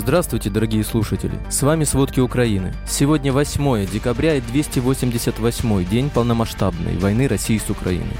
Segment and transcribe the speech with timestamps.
[0.00, 1.38] Здравствуйте, дорогие слушатели!
[1.50, 2.72] С вами «Сводки Украины».
[2.86, 8.16] Сегодня 8 декабря и 288 день полномасштабной войны России с Украиной.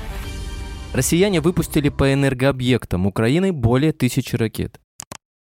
[0.93, 4.79] Россияне выпустили по энергообъектам Украины более тысячи ракет.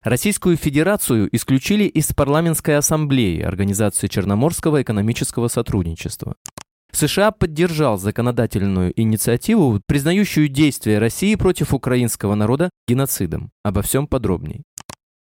[0.01, 6.33] Российскую Федерацию исключили из парламентской ассамблеи Организации Черноморского экономического сотрудничества.
[6.91, 13.51] США поддержал законодательную инициативу, признающую действия России против украинского народа геноцидом.
[13.63, 14.63] Обо всем подробней.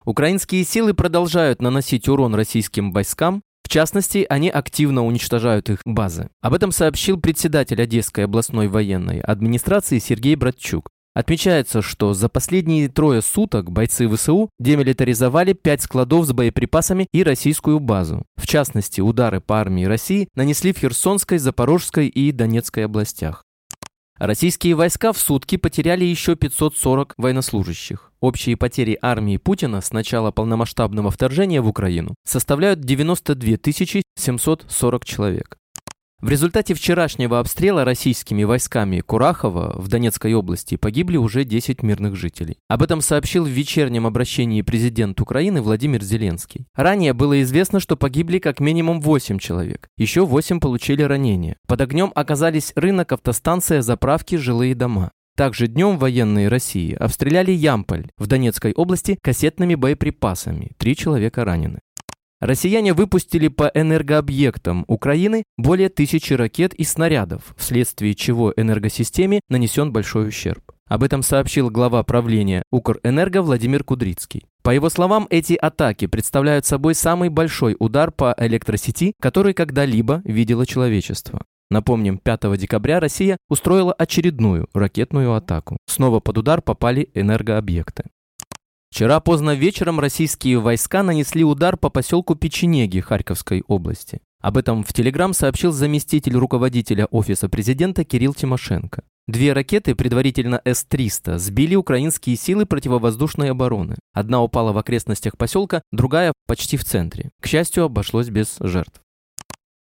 [0.04, 6.28] Украинские силы продолжают наносить урон российским войскам, в частности, они активно уничтожают их базы.
[6.40, 10.88] Об этом сообщил председатель Одесской областной военной администрации Сергей Братчук.
[11.14, 17.78] Отмечается, что за последние трое суток бойцы ВСУ демилитаризовали пять складов с боеприпасами и российскую
[17.78, 18.24] базу.
[18.36, 23.44] В частности, удары по армии России нанесли в Херсонской, Запорожской и Донецкой областях.
[24.20, 28.12] Российские войска в сутки потеряли еще 540 военнослужащих.
[28.20, 33.56] Общие потери армии Путина с начала полномасштабного вторжения в Украину составляют 92
[34.16, 35.59] 740 человек.
[36.20, 42.58] В результате вчерашнего обстрела российскими войсками Курахова в Донецкой области погибли уже 10 мирных жителей.
[42.68, 46.66] Об этом сообщил в вечернем обращении президент Украины Владимир Зеленский.
[46.74, 49.88] Ранее было известно, что погибли как минимум 8 человек.
[49.96, 51.56] Еще 8 получили ранения.
[51.66, 55.12] Под огнем оказались рынок, автостанция, заправки, жилые дома.
[55.36, 60.72] Также днем военные России обстреляли Ямполь в Донецкой области кассетными боеприпасами.
[60.76, 61.78] Три человека ранены.
[62.40, 70.28] Россияне выпустили по энергообъектам Украины более тысячи ракет и снарядов, вследствие чего энергосистеме нанесен большой
[70.28, 70.62] ущерб.
[70.86, 74.46] Об этом сообщил глава правления Укрэнерго Владимир Кудрицкий.
[74.62, 80.66] По его словам, эти атаки представляют собой самый большой удар по электросети, который когда-либо видело
[80.66, 81.42] человечество.
[81.70, 85.76] Напомним, 5 декабря Россия устроила очередную ракетную атаку.
[85.86, 88.04] Снова под удар попали энергообъекты.
[88.90, 94.20] Вчера поздно вечером российские войска нанесли удар по поселку Печенеги Харьковской области.
[94.40, 99.04] Об этом в Телеграм сообщил заместитель руководителя Офиса президента Кирилл Тимошенко.
[99.28, 103.96] Две ракеты, предварительно С-300, сбили украинские силы противовоздушной обороны.
[104.12, 107.30] Одна упала в окрестностях поселка, другая почти в центре.
[107.40, 109.00] К счастью, обошлось без жертв.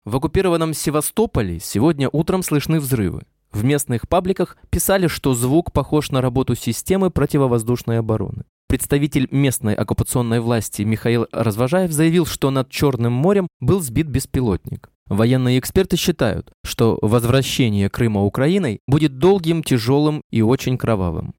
[0.04, 3.24] В оккупированном Севастополе сегодня утром слышны взрывы.
[3.52, 8.44] В местных пабликах писали, что звук похож на работу системы противовоздушной обороны.
[8.68, 14.92] Представитель местной оккупационной власти Михаил Развожаев заявил, что над Черным морем был сбит беспилотник.
[15.08, 21.34] Военные эксперты считают, что возвращение Крыма Украиной будет долгим, тяжелым и очень кровавым.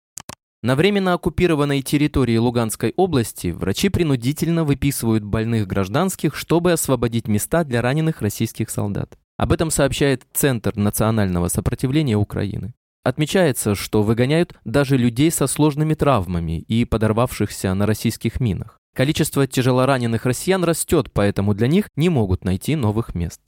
[0.62, 7.80] На временно оккупированной территории Луганской области врачи принудительно выписывают больных гражданских, чтобы освободить места для
[7.80, 9.16] раненых российских солдат.
[9.40, 12.74] Об этом сообщает Центр национального сопротивления Украины.
[13.04, 18.76] Отмечается, что выгоняют даже людей со сложными травмами и подорвавшихся на российских минах.
[18.94, 23.40] Количество тяжелораненых россиян растет, поэтому для них не могут найти новых мест.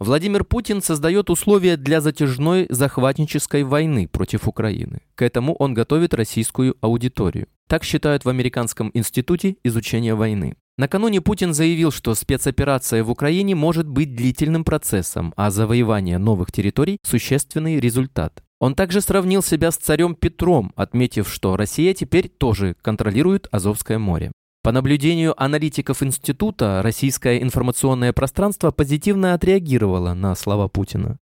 [0.00, 5.02] Владимир Путин создает условия для затяжной захватнической войны против Украины.
[5.16, 7.48] К этому он готовит российскую аудиторию.
[7.68, 10.56] Так считают в Американском институте изучения войны.
[10.76, 16.98] Накануне Путин заявил, что спецоперация в Украине может быть длительным процессом, а завоевание новых территорий–
[17.04, 18.42] существенный результат.
[18.58, 24.32] Он также сравнил себя с царем Петром, отметив, что Россия теперь тоже контролирует Азовское море.
[24.64, 31.18] По наблюдению аналитиков института, российское информационное пространство позитивно отреагировало на слова Путина.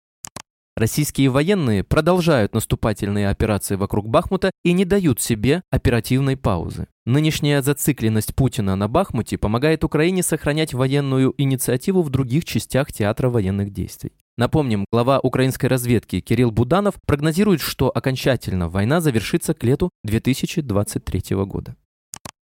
[0.77, 6.87] Российские военные продолжают наступательные операции вокруг Бахмута и не дают себе оперативной паузы.
[7.09, 13.73] Нынешняя зацикленность Путина на Бахмуте помогает Украине сохранять военную инициативу в других частях театра военных
[13.73, 14.13] действий.
[14.37, 21.77] Напомним, глава украинской разведки Кирилл Буданов прогнозирует, что окончательно война завершится к лету 2023 года.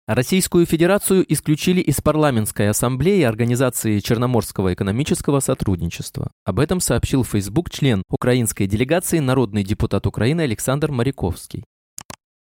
[0.07, 6.31] Российскую Федерацию исключили из парламентской ассамблеи Организации Черноморского экономического сотрудничества.
[6.45, 11.65] Об этом сообщил Facebook член украинской делегации народный депутат Украины Александр Мариковский.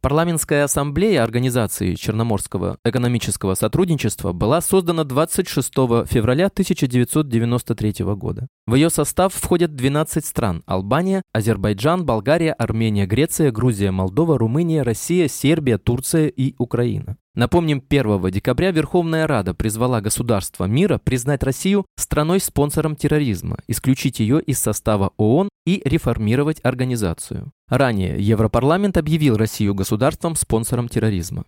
[0.00, 5.74] Парламентская ассамблея Организации Черноморского экономического сотрудничества была создана 26
[6.06, 8.46] февраля 1993 года.
[8.68, 15.26] В ее состав входят 12 стран– Албания, Азербайджан, Болгария, Армения, Греция, Грузия, Молдова, Румыния, Россия,
[15.26, 17.16] Сербия, Турция и Украина.
[17.38, 24.58] Напомним, 1 декабря Верховная Рада призвала государства мира признать Россию страной-спонсором терроризма, исключить ее из
[24.58, 27.52] состава ООН и реформировать организацию.
[27.68, 31.44] Ранее Европарламент объявил Россию государством-спонсором терроризма.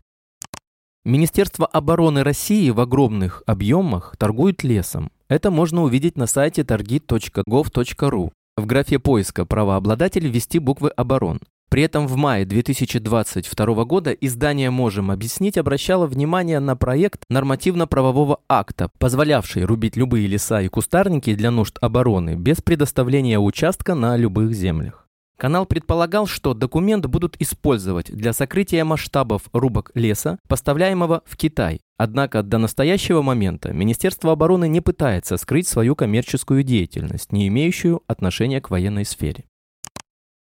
[1.04, 5.10] Министерство обороны России в огромных объемах торгует лесом.
[5.28, 8.30] Это можно увидеть на сайте торги.gov.ru.
[8.56, 11.40] В графе поиска правообладатель ввести буквы «Оборон».
[11.70, 18.90] При этом в мае 2022 года издание «Можем объяснить» обращало внимание на проект нормативно-правового акта,
[18.98, 25.06] позволявший рубить любые леса и кустарники для нужд обороны без предоставления участка на любых землях.
[25.38, 31.80] Канал предполагал, что документ будут использовать для сокрытия масштабов рубок леса, поставляемого в Китай.
[31.96, 38.60] Однако до настоящего момента Министерство обороны не пытается скрыть свою коммерческую деятельность, не имеющую отношения
[38.60, 39.44] к военной сфере.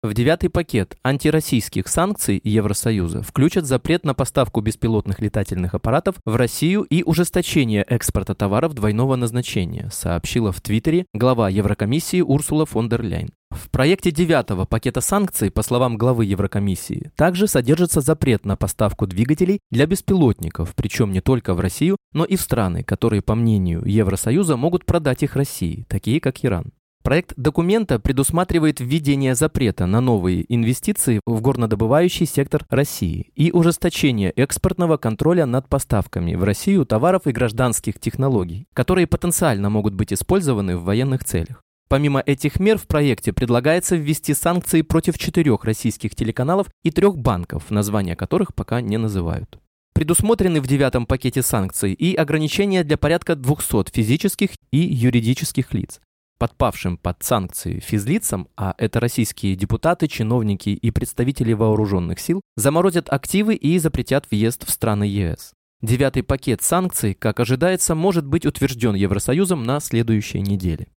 [0.02, 6.84] В девятый пакет антироссийских санкций Евросоюза включат запрет на поставку беспилотных летательных аппаратов в Россию
[6.84, 13.32] и ужесточение экспорта товаров двойного назначения, сообщила в Твиттере глава Еврокомиссии Урсула фон дер Ляйн.
[13.52, 19.60] В проекте девятого пакета санкций, по словам главы Еврокомиссии, также содержится запрет на поставку двигателей
[19.70, 24.56] для беспилотников, причем не только в Россию, но и в страны, которые, по мнению Евросоюза,
[24.56, 26.72] могут продать их России, такие как Иран.
[27.02, 34.98] Проект документа предусматривает введение запрета на новые инвестиции в горнодобывающий сектор России и ужесточение экспортного
[34.98, 40.84] контроля над поставками в Россию товаров и гражданских технологий, которые потенциально могут быть использованы в
[40.84, 41.64] военных целях.
[41.88, 47.72] Помимо этих мер в проекте предлагается ввести санкции против четырех российских телеканалов и трех банков,
[47.72, 49.58] названия которых пока не называют.
[49.94, 56.02] Предусмотрены в девятом пакете санкций и ограничения для порядка 200 физических и юридических лиц
[56.40, 63.54] подпавшим под санкции физлицам, а это российские депутаты, чиновники и представители вооруженных сил, заморозят активы
[63.54, 65.52] и запретят въезд в страны ЕС.
[65.82, 70.88] Девятый пакет санкций, как ожидается, может быть утвержден Евросоюзом на следующей неделе.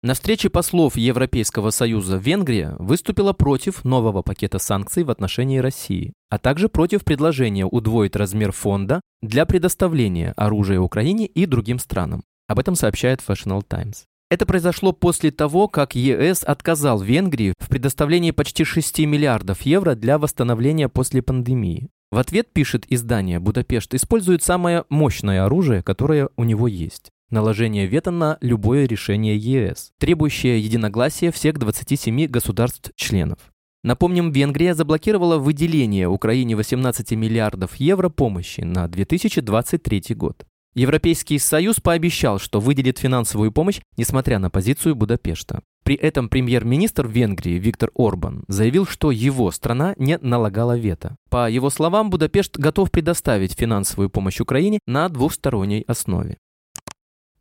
[0.00, 6.38] На встрече послов Европейского Союза Венгрия выступила против нового пакета санкций в отношении России, а
[6.38, 12.22] также против предложения удвоить размер фонда для предоставления оружия Украине и другим странам.
[12.46, 14.04] Об этом сообщает Fashional Times.
[14.30, 20.18] Это произошло после того, как ЕС отказал Венгрии в предоставлении почти 6 миллиардов евро для
[20.18, 21.88] восстановления после пандемии.
[22.10, 27.10] В ответ, пишет издание, Будапешт использует самое мощное оружие, которое у него есть.
[27.30, 33.38] Наложение вето на любое решение ЕС, требующее единогласия всех 27 государств-членов.
[33.82, 40.44] Напомним, Венгрия заблокировала выделение Украине 18 миллиардов евро помощи на 2023 год.
[40.78, 45.62] Европейский Союз пообещал, что выделит финансовую помощь, несмотря на позицию Будапешта.
[45.82, 51.16] При этом премьер-министр Венгрии Виктор Орбан заявил, что его страна не налагала вето.
[51.30, 56.36] По его словам, Будапешт готов предоставить финансовую помощь Украине на двухсторонней основе.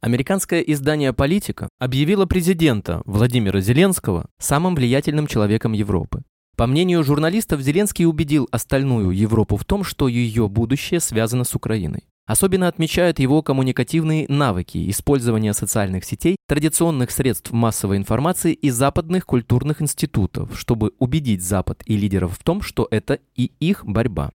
[0.02, 6.24] Американское издание «Политика» объявило президента Владимира Зеленского самым влиятельным человеком Европы.
[6.56, 12.08] По мнению журналистов, Зеленский убедил остальную Европу в том, что ее будущее связано с Украиной.
[12.28, 19.82] Особенно отмечают его коммуникативные навыки, использования социальных сетей, традиционных средств массовой информации и западных культурных
[19.82, 24.32] институтов, чтобы убедить Запад и лидеров в том, что это и их борьба.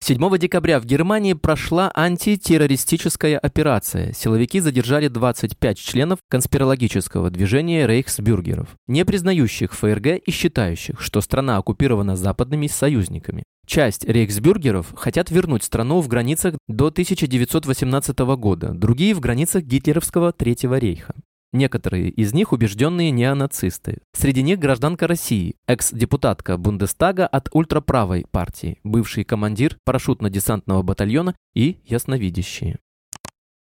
[0.00, 4.12] 7 декабря в Германии прошла антитеррористическая операция.
[4.12, 12.16] Силовики задержали 25 членов конспирологического движения рейхсбюргеров, не признающих ФРГ и считающих, что страна оккупирована
[12.16, 13.44] западными союзниками.
[13.68, 20.78] Часть рейхсбюргеров хотят вернуть страну в границах до 1918 года, другие в границах гитлеровского Третьего
[20.78, 21.14] рейха.
[21.52, 23.98] Некоторые из них убежденные неонацисты.
[24.14, 32.78] Среди них гражданка России, экс-депутатка Бундестага от ультраправой партии, бывший командир парашютно-десантного батальона и ясновидящие.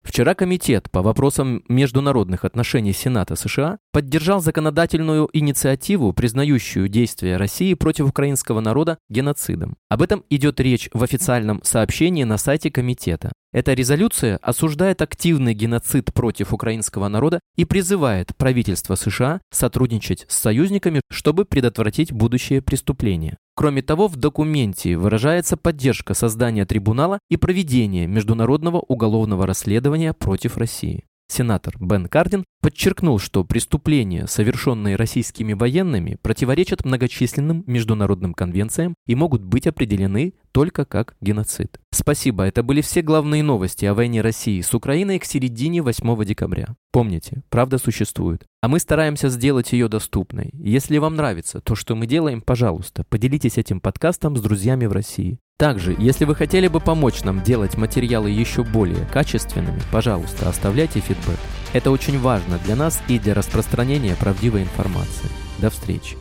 [0.01, 8.07] Вчера Комитет по вопросам международных отношений Сената США поддержал законодательную инициативу, признающую действия России против
[8.07, 9.75] украинского народа геноцидом.
[9.89, 13.31] Об этом идет речь в официальном сообщении на сайте Комитета.
[13.51, 21.01] Эта резолюция осуждает активный геноцид против украинского народа и призывает правительство США сотрудничать с союзниками,
[21.09, 23.37] чтобы предотвратить будущее преступления.
[23.55, 31.03] Кроме того, в документе выражается поддержка создания трибунала и проведения международного уголовного расследования против России.
[31.31, 39.43] Сенатор Бен Кардин подчеркнул, что преступления, совершенные российскими военными, противоречат многочисленным международным конвенциям и могут
[39.43, 41.79] быть определены только как геноцид.
[41.91, 46.75] Спасибо, это были все главные новости о войне России с Украиной к середине 8 декабря.
[46.91, 48.45] Помните, правда существует.
[48.61, 50.49] А мы стараемся сделать ее доступной.
[50.53, 55.39] Если вам нравится то, что мы делаем, пожалуйста, поделитесь этим подкастом с друзьями в России.
[55.59, 61.37] Также, если вы хотели бы помочь нам делать материалы еще более качественными, пожалуйста, оставляйте фидбэк.
[61.73, 65.29] Это очень важно для нас и для распространения правдивой информации.
[65.57, 66.15] До встречи!